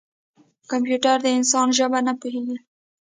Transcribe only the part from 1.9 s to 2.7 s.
نه پوهېږي.